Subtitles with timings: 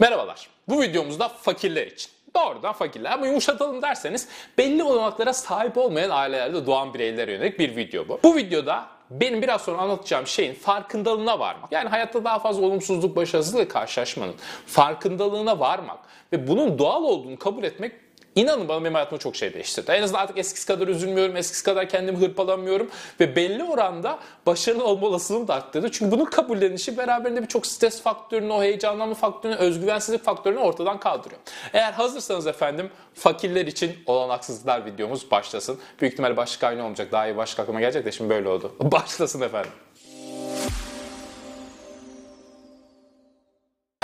[0.00, 0.48] Merhabalar.
[0.68, 2.10] Bu videomuzda fakirler için.
[2.36, 8.08] Doğrudan fakirler ama yumuşatalım derseniz belli olanaklara sahip olmayan ailelerde doğan bireylere yönelik bir video
[8.08, 8.20] bu.
[8.22, 11.72] Bu videoda benim biraz sonra anlatacağım şeyin farkındalığına varmak.
[11.72, 14.34] Yani hayatta daha fazla olumsuzluk, başarısızlıkla karşılaşmanın
[14.66, 15.98] farkındalığına varmak
[16.32, 17.92] ve bunun doğal olduğunu kabul etmek
[18.36, 19.90] İnanın bana benim hayatımda çok şey değiştirdi.
[19.90, 22.90] En azından artık eskisi kadar üzülmüyorum, eskisi kadar kendimi hırpalamıyorum
[23.20, 25.90] ve belli oranda başarılı olma olasılığım da arttırdı.
[25.90, 31.40] Çünkü bunun kabullenişi beraberinde birçok stres faktörünü, o heyecanlanma faktörünü, özgüvensizlik faktörünü ortadan kaldırıyor.
[31.72, 35.78] Eğer hazırsanız efendim fakirler için olanaksızlıklar videomuz başlasın.
[36.00, 37.12] Büyük ihtimalle başlık aynı olmayacak.
[37.12, 38.72] Daha iyi başlık aklıma gelecek de şimdi böyle oldu.
[38.80, 39.70] Başlasın efendim.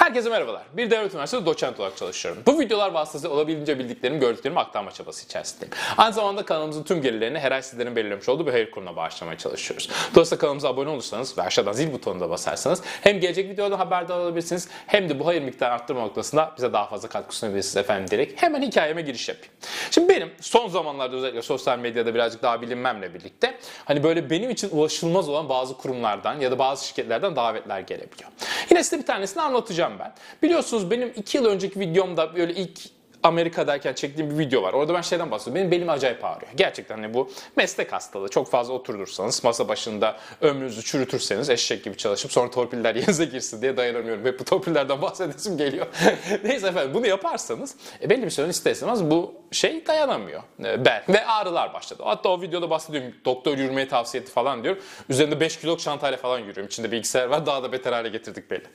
[0.06, 0.62] Herkese merhabalar.
[0.72, 2.42] Bir devlet üniversitesi doçent olarak çalışıyorum.
[2.46, 5.74] Bu videolar vasıtasıyla olabildiğince bildiklerimi, gördüklerimi aktarma çabası içerisindeyim.
[5.96, 9.90] Aynı zamanda kanalımızın tüm gelirlerini her ay sizlerin belirlemiş olduğu bir hayır kurumuna bağışlamaya çalışıyoruz.
[10.14, 15.08] Dolayısıyla kanalımıza abone olursanız ve aşağıdan zil butonuna basarsanız hem gelecek videodan haberdar olabilirsiniz hem
[15.08, 19.02] de bu hayır miktarı arttırma noktasında bize daha fazla katkı sunabilirsiniz efendim diyerek hemen hikayeme
[19.02, 19.52] giriş yapayım.
[19.90, 24.70] Şimdi benim son zamanlarda özellikle sosyal medyada birazcık daha bilinmemle birlikte hani böyle benim için
[24.70, 28.30] ulaşılmaz olan bazı kurumlardan ya da bazı şirketlerden davetler gelebiliyor.
[28.70, 30.12] Yine size bir tanesini anlatacağım ben.
[30.42, 32.95] Biliyorsunuz benim 2 yıl önceki videomda böyle ilk
[33.26, 34.72] Amerika'dayken çektiğim bir video var.
[34.72, 35.60] Orada ben şeyden bahsediyorum.
[35.60, 36.52] Benim belim acayip ağrıyor.
[36.56, 38.28] Gerçekten hani bu meslek hastalığı.
[38.28, 43.76] Çok fazla oturursanız, masa başında ömrünüzü çürütürseniz eşek gibi çalışıp sonra torpiller yerinize girsin diye
[43.76, 44.24] dayanamıyorum.
[44.24, 45.86] Hep bu torpillerden bahsedesim geliyor.
[46.44, 50.42] Neyse efendim bunu yaparsanız e, belli bir süre ister istemez bu şey dayanamıyor.
[50.64, 52.02] E, bel ve ağrılar başladı.
[52.06, 53.12] Hatta o videoda bahsediyorum.
[53.24, 54.76] Doktor yürümeyi tavsiye etti falan diyor.
[55.08, 56.66] Üzerinde 5 kiloluk çantayla falan yürüyorum.
[56.66, 57.46] İçinde bilgisayar var.
[57.46, 58.66] Daha da beter hale getirdik belli.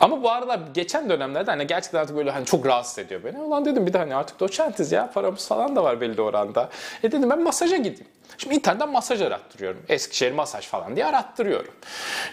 [0.00, 3.38] Ama bu ağrılar geçen dönemlerde hani gerçekten artık böyle hani çok rahatsız ediyor beni.
[3.38, 6.68] Ulan dedim bir de hani artık doçentiz ya paramız falan da var belli oranda.
[7.02, 8.13] E dedim ben masaja gideyim.
[8.38, 9.82] Şimdi internetten masaj arattırıyorum.
[9.88, 11.74] Eskişehir masaj falan diye arattırıyorum.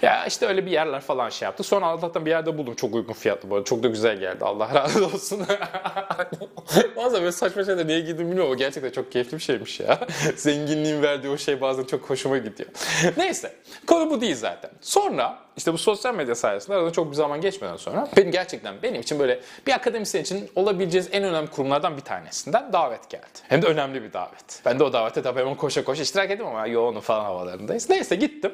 [0.01, 1.63] Ya işte öyle bir yerler falan şey yaptı.
[1.63, 2.75] Sonra Allah'tan bir yerde buldum.
[2.75, 3.65] Çok uygun fiyatlı bu arada.
[3.65, 4.45] Çok da güzel geldi.
[4.45, 5.41] Allah razı olsun.
[6.95, 9.99] bazen böyle saçma şeyler niye giydim bilmiyorum ama gerçekten çok keyifli bir şeymiş ya.
[10.35, 12.69] Zenginliğin verdiği o şey bazen çok hoşuma gidiyor.
[13.17, 13.55] Neyse.
[13.87, 14.71] Konu bu değil zaten.
[14.81, 19.01] Sonra işte bu sosyal medya sayesinde arada çok bir zaman geçmeden sonra benim gerçekten benim
[19.01, 23.25] için böyle bir akademisyen için olabileceğiniz en önemli kurumlardan bir tanesinden davet geldi.
[23.49, 24.61] Hem de önemli bir davet.
[24.65, 27.89] Ben de o davete tabii hemen koşa koşa iştirak ettim ama yoğunum falan havalarındayız.
[27.89, 28.51] Neyse gittim.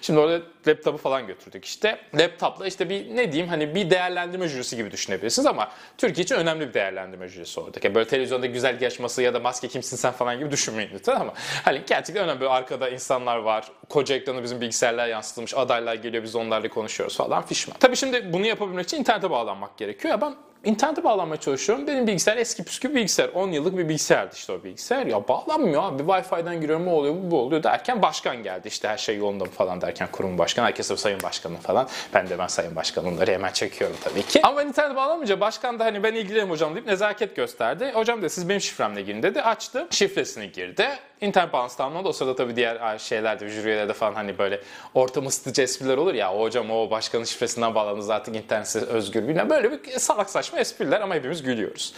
[0.00, 1.98] Şimdi orada laptopu falan götürdük işte.
[2.14, 6.68] Laptopla işte bir ne diyeyim hani bir değerlendirme jürisi gibi düşünebilirsiniz ama Türkiye için önemli
[6.68, 7.86] bir değerlendirme jürisi oradaki.
[7.86, 11.32] Yani böyle televizyonda güzel yarışması ya da maske kimsin sen falan gibi düşünmeyin lütfen ama
[11.64, 12.40] hani gerçekten önemli.
[12.40, 13.68] Böyle arkada insanlar var.
[13.88, 15.54] Koca ekranı bizim bilgisayarlar yansıtılmış.
[15.54, 17.76] Adaylar geliyor biz onlarla konuşuyoruz falan fişman.
[17.80, 20.14] Tabii şimdi bunu yapabilmek için internete bağlanmak gerekiyor.
[20.14, 21.86] Ya ben internete bağlanmaya çalışıyorum.
[21.86, 23.28] Benim bilgisayar eski püskü bir bilgisayar.
[23.28, 25.06] 10 yıllık bir bilgisayardı işte o bilgisayar.
[25.06, 26.02] Ya bağlanmıyor abi.
[26.02, 28.68] Wi-Fi'den giriyorum ne oluyor bu, bu oluyor derken başkan geldi.
[28.68, 30.64] İşte her şey yolunda mı falan derken kurum başkan.
[30.64, 31.88] Herkese sayın başkanım falan.
[32.14, 34.40] Ben de ben sayın başkanımları hemen çekiyorum tabii ki.
[34.42, 37.90] Ama ben internete bağlanmayınca başkan da hani ben ilgilenirim hocam deyip nezaket gösterdi.
[37.94, 39.42] Hocam da siz benim şifremle girin dedi.
[39.42, 39.86] Açtı.
[39.90, 40.88] Şifresini girdi.
[41.22, 42.08] Bağlantısı tamamladı.
[42.08, 44.60] O sırada tabii diğer şeylerde, jüri üyeleri falan hani böyle
[44.94, 46.34] ortam ısıtıcı espriler olur ya.
[46.34, 49.50] O hocam o başkanın şifresinden bağlandınız artık internet özgür bilmem.
[49.50, 51.94] Böyle bir salak saçma espriler ama hepimiz gülüyoruz.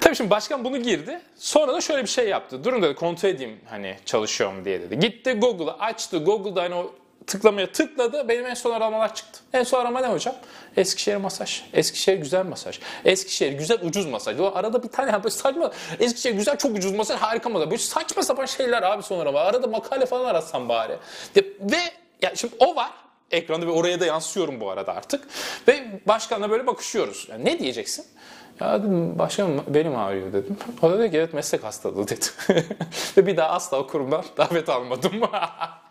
[0.00, 1.20] Tabii şimdi başkan bunu girdi.
[1.36, 2.64] Sonra da şöyle bir şey yaptı.
[2.64, 4.98] Durun dedi kontrol edeyim hani çalışıyorum diye dedi.
[4.98, 6.18] Gitti Google'ı açtı.
[6.18, 6.94] Google'da hani o
[7.26, 8.28] tıklamaya tıkladı.
[8.28, 9.40] Benim en son aramalar çıktı.
[9.52, 10.34] En son arama ne hocam?
[10.76, 11.62] Eskişehir masaj.
[11.72, 12.80] Eskişehir güzel masaj.
[13.04, 14.40] Eskişehir güzel ucuz masaj.
[14.40, 15.70] O arada bir tane böyle saçma.
[16.00, 17.70] Eskişehir güzel çok ucuz masaj harika masaj.
[17.70, 19.40] Böyle saçma sapan şeyler abi son arama.
[19.40, 20.96] Arada makale falan aratsam bari.
[21.36, 21.78] Ve
[22.22, 22.90] ya şimdi o var
[23.30, 25.28] ekranda ve oraya da yansıyorum bu arada artık.
[25.68, 27.26] Ve başkanla böyle bakışıyoruz.
[27.30, 28.06] Yani ne diyeceksin?
[28.60, 30.56] Ya dedim başkanım benim ağrıyor dedim.
[30.82, 32.24] O da dedi ki evet meslek hastalığı dedi.
[33.16, 35.12] ve bir daha asla o kurumdan davet almadım.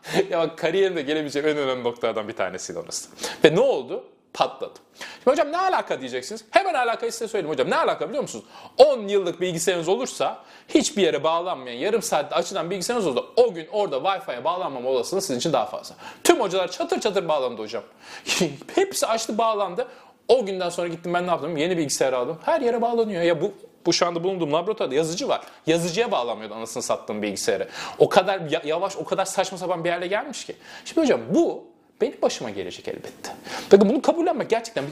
[0.30, 3.10] ya bak kariyerimde gelebileceğim en önemli noktalardan bir tanesiydi orası.
[3.44, 4.04] Ve ne oldu?
[4.34, 4.84] Patladım.
[4.94, 6.46] Şimdi hocam ne alaka diyeceksiniz?
[6.52, 7.70] Hemen alakayı size söyleyeyim hocam.
[7.70, 8.46] Ne alaka biliyor musunuz?
[8.78, 13.96] 10 yıllık bilgisayarınız olursa hiçbir yere bağlanmayan yarım saatte açılan bilgisayarınız olursa o gün orada
[13.98, 15.96] Wi-Fi'ye bağlanmama olasılığı sizin için daha fazla.
[16.24, 17.84] Tüm hocalar çatır çatır bağlandı hocam.
[18.76, 19.88] Hepsi açtı bağlandı.
[20.28, 21.58] O günden sonra gittim ben ne yaptım?
[21.58, 22.38] Yeni bilgisayar aldım.
[22.46, 23.22] Her yere bağlanıyor.
[23.22, 23.54] Ya bu
[23.86, 25.42] bu şu anda bulunduğum laboratuvarda yazıcı var.
[25.68, 27.70] Yazıcıya bağlamıyordu anasını sattığım bilgisayarı.
[27.98, 30.56] O kadar yavaş, o kadar saçma sapan bir yerle gelmiş ki.
[30.86, 33.36] Şimdi hocam bu benim başıma gelecek elbette.
[33.72, 34.86] Bakın bunu kabullenmek gerçekten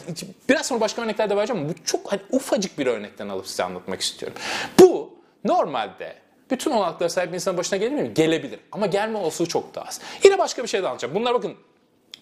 [0.49, 3.63] biraz sonra başka örnekler de vereceğim ama bu çok hani ufacık bir örnekten alıp size
[3.63, 4.37] anlatmak istiyorum.
[4.79, 6.15] Bu normalde
[6.51, 8.13] bütün olanaklara sahip bir insanın başına gelir mi?
[8.13, 8.59] Gelebilir.
[8.71, 10.01] Ama gelme olasılığı çok daha az.
[10.23, 11.15] Yine başka bir şey de anlatacağım.
[11.15, 11.55] Bunlar bakın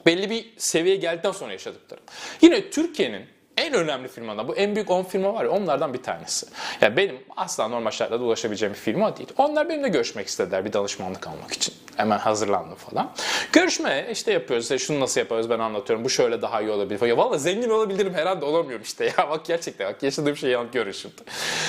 [0.05, 2.03] belli bir seviyeye geldikten sonra yaşadıklarım.
[2.41, 3.25] Yine Türkiye'nin
[3.59, 4.47] en önemli firmadan.
[4.47, 6.45] Bu en büyük 10 firma var ya onlardan bir tanesi.
[6.81, 9.29] Ya benim asla normal şartlarda ulaşabileceğim bir firma değil.
[9.37, 11.73] Onlar benimle görüşmek istediler bir danışmanlık almak için.
[11.95, 13.11] Hemen hazırlandım falan.
[13.51, 14.65] Görüşme işte yapıyoruz.
[14.65, 16.05] İşte şunu nasıl yaparız ben anlatıyorum.
[16.05, 17.07] Bu şöyle daha iyi olabilir.
[17.07, 19.29] Ya valla zengin olabilirim herhalde olamıyorum işte ya.
[19.29, 21.15] Bak gerçekten bak yaşadığım şeyi görün şimdi.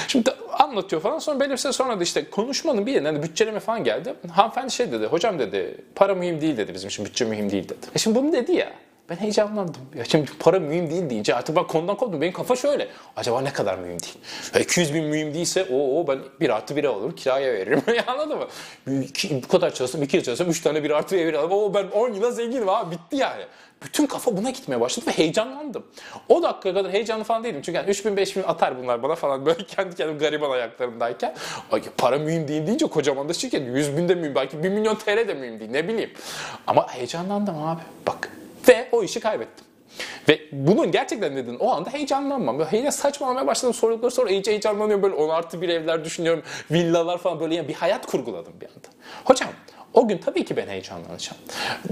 [0.08, 3.84] Şimdi anlatıyor falan sonra belirse şey sonra da işte konuşmanın bir yerine hani bütçeleme falan
[3.84, 4.14] geldi.
[4.32, 5.06] Hanımefendi şey dedi.
[5.06, 7.86] Hocam dedi para mühim değil dedi bizim için bütçe mühim değil dedi.
[7.94, 8.72] E şimdi bunu dedi ya.
[9.10, 9.82] Ben heyecanlandım.
[9.94, 12.20] Ya şimdi para mühim değil deyince artık ben konudan koptum.
[12.20, 12.88] Benim kafa şöyle.
[13.16, 14.18] Acaba ne kadar mühim değil?
[14.54, 17.82] Ya 200 bin mühim değilse o, o ben bir artı bire alırım kiraya veririm.
[18.06, 18.46] Anladın mı?
[19.30, 21.52] Bu kadar çalışsam, iki yıl çalışsam, üç tane bir artı bire alırım.
[21.52, 23.42] O ben 10 yıla zenginim abi bitti yani.
[23.84, 25.86] Bütün kafa buna gitmeye başladı ve heyecanlandım.
[26.28, 27.62] O dakika kadar heyecanlı falan değilim.
[27.64, 31.34] Çünkü yani 3000 5000 atar bunlar bana falan böyle kendi kendime gariban ayaklarımdayken.
[31.72, 34.94] Ay, para mühim değil deyince kocaman da şirket 100 bin de mühim belki 1 milyon
[34.94, 36.10] TL de mühim değil ne bileyim.
[36.66, 39.66] Ama heyecanlandım abi bak ve o işi kaybettim.
[40.28, 42.58] Ve bunun gerçekten nedeni o anda heyecanlanmam.
[42.58, 45.02] Böyle heyecan saçmalamaya başladım sordukları sonra iyice heyecanlanıyorum.
[45.02, 46.42] Böyle 10 artı bir evler düşünüyorum.
[46.70, 48.88] Villalar falan böyle yani bir hayat kurguladım bir anda.
[49.24, 49.48] Hocam
[49.94, 51.38] o gün tabii ki ben heyecanlanacağım.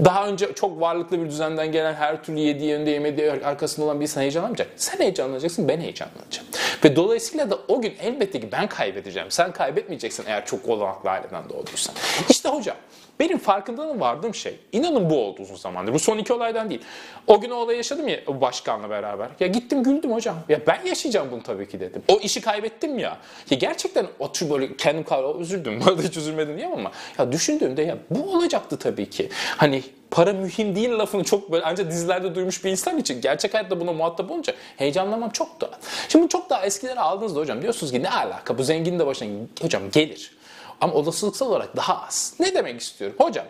[0.05, 4.03] Daha önce çok varlıklı bir düzenden gelen her türlü yediği önde yemediği arkasında olan bir
[4.03, 4.67] insan heyecanlanmayacak.
[4.75, 6.47] Sen heyecanlanacaksın, ben heyecanlanacağım.
[6.83, 9.31] Ve dolayısıyla da o gün elbette ki ben kaybedeceğim.
[9.31, 11.95] Sen kaybetmeyeceksin eğer çok olanaklı aileden doğduysan.
[12.29, 12.75] İşte hocam
[13.19, 15.93] benim farkındalığım vardığım şey, inanın bu oldu uzun zamandır.
[15.93, 16.81] Bu son iki olaydan değil.
[17.27, 19.29] O gün o olayı yaşadım ya başkanla beraber.
[19.39, 20.35] Ya gittim güldüm hocam.
[20.49, 22.03] Ya ben yaşayacağım bunu tabii ki dedim.
[22.07, 23.17] O işi kaybettim ya.
[23.49, 25.81] Ya gerçekten o tür böyle kendim kavra üzüldüm.
[25.85, 26.91] Bu arada hiç üzülmedim diyemem ama.
[27.17, 29.29] Ya düşündüğümde ya bu olacaktı tabii ki.
[29.57, 33.79] Hani para mühim değil lafını çok böyle ancak dizilerde duymuş bir insan için gerçek hayatta
[33.79, 35.71] buna muhatap olunca heyecanlamam çok daha.
[36.09, 39.29] Şimdi çok daha eskilere aldığınızda hocam diyorsunuz ki ne alaka bu zengin de başına
[39.61, 40.31] hocam gelir.
[40.81, 42.33] Ama olasılıksal olarak daha az.
[42.39, 43.15] Ne demek istiyorum?
[43.19, 43.45] Hocam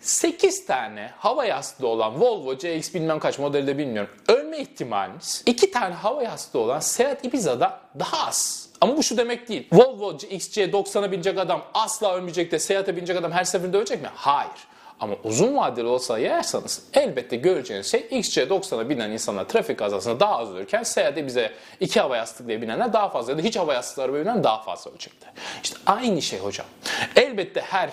[0.00, 4.10] 8 tane hava yastığı olan Volvo CX bilmem kaç modelde bilmiyorum.
[4.28, 8.68] Ölme ihtimaliniz 2 tane hava yastığı olan Seat Ibiza'da daha az.
[8.80, 9.68] Ama bu şu demek değil.
[9.72, 14.08] Volvo XC90'a binecek adam asla ölmeyecek de Seat'e binecek adam her seferinde ölecek mi?
[14.14, 14.66] Hayır.
[15.02, 20.50] Ama uzun vadeli olsa yersanız elbette göreceğiniz şey XC90'a binen insanlar trafik kazasında daha az
[20.50, 24.14] ölürken Seat'e bize iki hava yastık diye binenler daha fazla ya da hiç hava yastıkları
[24.14, 25.30] binen daha fazla ölecekler.
[25.62, 26.66] İşte aynı şey hocam.
[27.16, 27.90] Elbette her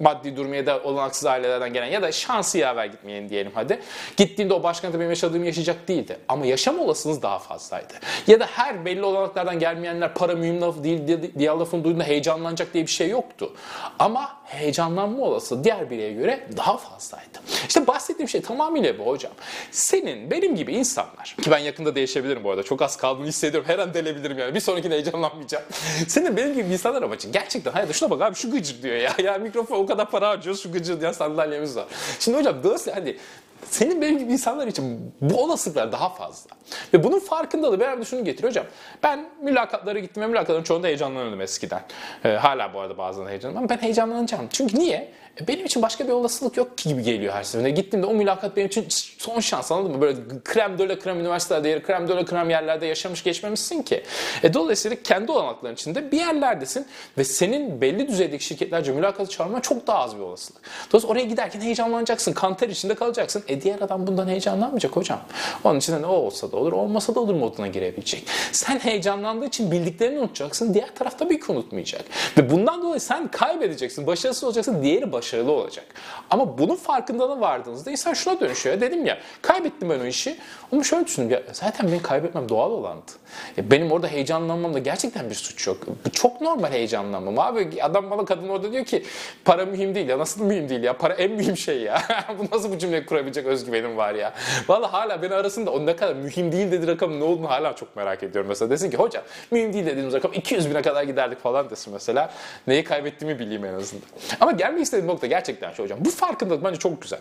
[0.00, 3.80] maddi durumu ya da olanaksız ailelerden gelen ya da şansı yaver gitmeyelim diyelim hadi.
[4.16, 6.18] Gittiğinde o başkentde benim yaşadığım yaşayacak değildi.
[6.28, 7.94] Ama yaşam olasılığınız daha fazlaydı.
[8.26, 12.86] Ya da her belli olanaklardan gelmeyenler para mühim lafı değil diğer lafını duyduğunda heyecanlanacak diye
[12.86, 13.52] bir şey yoktu.
[13.98, 17.38] Ama heyecanlanma olası diğer bireye göre daha fazlaydı.
[17.68, 19.32] İşte bahsettiğim şey tamamıyla bu hocam.
[19.70, 23.78] Senin, benim gibi insanlar, ki ben yakında değişebilirim bu arada, çok az kaldığını hissediyorum, her
[23.78, 25.64] an delebilirim yani, bir sonrakinde heyecanlanmayacağım.
[26.08, 29.38] Senin, benim gibi insanlar ama gerçekten hayatta şuna bak abi şu gıcır diyor ya, ya
[29.38, 31.86] mikrofon o kadar para harcıyoruz şu gıcır diye sandalyemiz var.
[32.20, 33.16] Şimdi hocam dolayısıyla hani
[33.64, 36.50] senin benim gibi insanlar için bu olasılıklar daha fazla.
[36.94, 38.66] Ve bunun farkındalığı beraber şunu getiriyor hocam.
[39.02, 41.82] Ben mülakatlara gittim ve mülakatların çoğunda heyecanlanıyordum eskiden.
[42.24, 44.48] Ee, hala bu arada bazen heyecanlanıyorum ama ben heyecanlanacağım.
[44.52, 45.12] Çünkü niye?
[45.48, 47.70] Benim için başka bir olasılık yok ki gibi geliyor her seferinde.
[47.70, 48.86] Gittiğimde o mülakat benim için
[49.18, 50.00] son şans anladın mı?
[50.00, 54.02] Böyle krem döle krem üniversitelerde yer, krem döle krem yerlerde yaşamış geçmemişsin ki.
[54.42, 56.86] E, dolayısıyla kendi olanakların içinde bir yerlerdesin
[57.18, 60.62] ve senin belli düzeydeki şirketlerce mülakatı çağırma çok daha az bir olasılık.
[60.92, 63.42] Dolayısıyla oraya giderken heyecanlanacaksın, kanter içinde kalacaksın.
[63.48, 65.20] E diğer adam bundan heyecanlanmayacak hocam.
[65.64, 68.26] Onun için de ne olsa da olur, olmasa da olur moduna girebilecek.
[68.52, 72.04] Sen heyecanlandığı için bildiklerini unutacaksın, diğer taraf tabii ki unutmayacak.
[72.38, 75.86] Ve bundan dolayı sen kaybedeceksin, başarısız olacaksın, diğeri başarılı olacak.
[76.30, 78.80] Ama bunun farkındalığına vardığınızda insan şuna dönüşüyor.
[78.80, 80.36] Dedim ya kaybettim ben o işi.
[80.72, 83.12] Ama şöyle düşündüm ya zaten benim kaybetmem doğal olandı.
[83.56, 85.76] Ya benim orada heyecanlanmamda gerçekten bir suç yok.
[86.06, 87.38] Bu çok normal heyecanlanmam.
[87.38, 89.04] Abi adam bana kadın orada diyor ki
[89.44, 90.18] para mühim değil ya.
[90.18, 90.98] Nasıl mühim değil ya?
[90.98, 92.02] Para en mühim şey ya.
[92.38, 94.34] bu nasıl bu cümleyi kurabilecek özgüvenim var ya.
[94.68, 97.96] Valla hala beni arasında o ne kadar mühim değil dedi rakamın ne olduğunu hala çok
[97.96, 98.48] merak ediyorum.
[98.48, 102.30] Mesela desin ki hocam mühim değil dediğimiz rakam 200 bine kadar giderdik falan desin mesela.
[102.66, 104.06] Neyi kaybettiğimi bileyim en azından.
[104.40, 105.98] Ama gelmek istediğim nokta gerçekten şu hocam.
[106.04, 107.20] Bu farkındalık bence çok güzel.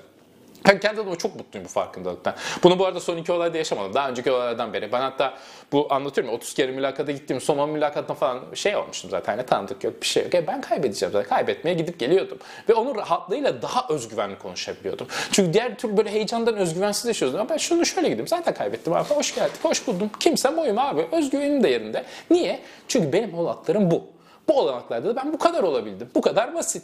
[0.67, 2.35] Ben kendi adıma çok mutluyum bu farkındalıktan.
[2.63, 3.93] Bunu bu arada son iki olayda yaşamadım.
[3.93, 4.91] Daha önceki olaylardan beri.
[4.91, 5.33] Ben hatta
[5.71, 9.33] bu anlatıyorum ya 30 kere mülakata gittiğim son 10 mülakatına falan şey olmuştum zaten.
[9.37, 10.35] Hani tanıdık yok bir şey yok.
[10.35, 11.29] E ben kaybedeceğim zaten.
[11.29, 12.37] Kaybetmeye gidip geliyordum.
[12.69, 15.07] Ve onun rahatlığıyla daha özgüvenli konuşabiliyordum.
[15.31, 17.39] Çünkü diğer türlü böyle heyecandan özgüvensiz yaşıyordum.
[17.39, 18.27] Ama ben şunu şöyle gideyim.
[18.27, 19.09] Zaten kaybettim abi.
[19.09, 19.53] Hoş geldin.
[19.63, 20.09] Hoş buldum.
[20.19, 21.07] Kimsem oyum abi.
[21.11, 22.03] Özgüvenim de yerinde.
[22.31, 22.59] Niye?
[22.87, 24.18] Çünkü benim olanaklarım bu.
[24.49, 26.09] Bu olanaklarda da ben bu kadar olabildim.
[26.15, 26.83] Bu kadar basit.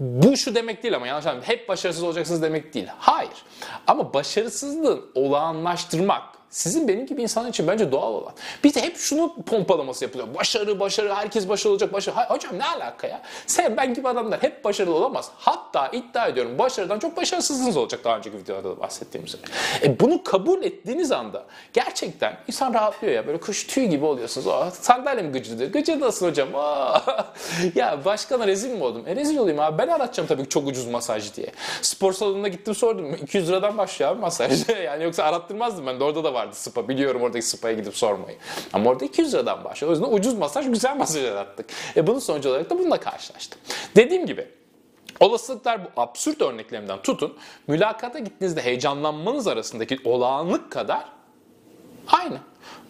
[0.00, 1.48] Bu şu demek değil ama yanlış anlamayın.
[1.48, 2.88] Hep başarısız olacaksınız demek değil.
[2.98, 3.44] Hayır.
[3.86, 8.32] Ama başarısızlığın olağanlaştırmak sizin benim gibi insan için bence doğal olan.
[8.64, 10.34] Bir de hep şunu pompalaması yapılıyor.
[10.34, 12.14] Başarı, başarı, herkes başarılı olacak, başarı.
[12.14, 13.22] Hayır, hocam ne alaka ya?
[13.46, 15.30] Sen ben gibi adamlar hep başarılı olamaz.
[15.38, 19.42] Hatta iddia ediyorum başarıdan çok başarısızlığınız olacak daha önceki videolarda da bahsettiğim üzere.
[19.82, 23.26] E bunu kabul ettiğiniz anda gerçekten insan rahatlıyor ya.
[23.26, 24.46] Böyle kuş tüy gibi oluyorsunuz.
[24.46, 25.72] Oh, sandalyem gıcıdır.
[25.72, 26.48] Gıcırdasın hocam.
[26.54, 27.06] Oh.
[27.74, 29.02] ya başkana rezil mi oldum?
[29.06, 29.78] E rezil olayım abi.
[29.78, 31.52] Ben anlatacağım tabii ki çok ucuz masaj diye.
[31.82, 33.14] Spor salonuna gittim sordum.
[33.14, 34.68] 200 liradan başlıyor abi masaj.
[34.84, 36.88] yani yoksa arattırmazdım ben de orada da vardı spa.
[36.88, 38.36] Biliyorum oradaki spa'ya gidip sormayı.
[38.72, 39.92] Ama orada 200 liradan başlıyor.
[39.92, 41.66] O yüzden ucuz masaj güzel masaj arattık.
[41.96, 43.60] E bunun sonucu olarak da bununla karşılaştım.
[43.96, 44.48] Dediğim gibi
[45.20, 51.04] Olasılıklar bu absürt örneklerimden tutun, mülakata gittiğinizde heyecanlanmanız arasındaki olağanlık kadar
[52.08, 52.38] aynı.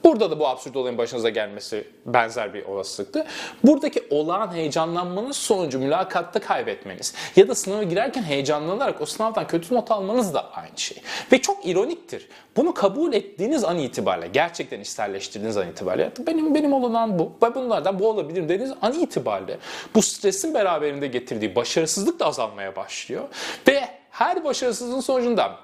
[0.04, 3.26] Burada da bu absürt olayın başınıza gelmesi benzer bir olasılıktı.
[3.64, 9.90] Buradaki olağan heyecanlanmanız sonucu mülakatta kaybetmeniz ya da sınava girerken heyecanlanarak o sınavdan kötü not
[9.90, 11.02] almanız da aynı şey.
[11.32, 12.28] Ve çok ironiktir.
[12.56, 17.98] Bunu kabul ettiğiniz an itibariyle, gerçekten içselleştirdiğiniz an itibariyle benim benim olan bu ve bunlardan
[17.98, 19.58] bu olabilir dediğiniz an itibariyle
[19.94, 23.28] bu stresin beraberinde getirdiği başarısızlık da azalmaya başlıyor.
[23.68, 25.56] Ve her başarısızlığın sonucunda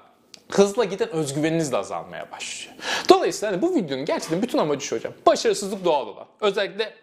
[0.51, 2.75] hızla giden özgüveniniz de azalmaya başlıyor.
[3.09, 5.13] Dolayısıyla hani bu videonun gerçekten bütün amacı şu hocam.
[5.25, 6.25] Başarısızlık doğal olan.
[6.41, 6.93] Özellikle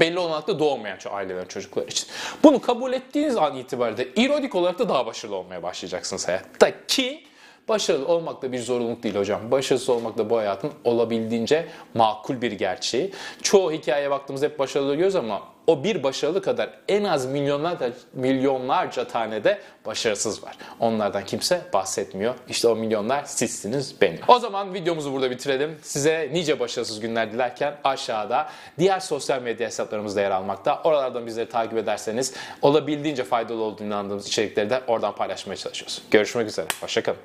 [0.00, 2.08] belli olanakla doğmayan ailelerin çocuklar için.
[2.42, 7.28] Bunu kabul ettiğiniz an itibariyle ironik olarak da daha başarılı olmaya başlayacaksınız hayatta ki
[7.68, 9.50] Başarılı olmak da bir zorunluluk değil hocam.
[9.50, 13.12] Başarısız olmak da bu hayatın olabildiğince makul bir gerçeği.
[13.42, 19.04] Çoğu hikayeye baktığımızda hep başarılı görüyoruz ama o bir başarılı kadar en az milyonlarca, milyonlarca
[19.04, 20.56] tane de başarısız var.
[20.80, 22.34] Onlardan kimse bahsetmiyor.
[22.48, 24.20] İşte o milyonlar sizsiniz benim.
[24.28, 25.78] O zaman videomuzu burada bitirelim.
[25.82, 28.48] Size nice başarısız günler dilerken aşağıda
[28.78, 30.80] diğer sosyal medya hesaplarımızda yer almakta.
[30.84, 36.02] Oralardan bizleri takip ederseniz olabildiğince faydalı olduğunu inandığımız içerikleri de oradan paylaşmaya çalışıyoruz.
[36.10, 36.66] Görüşmek üzere.
[36.80, 37.18] Hoşçakalın.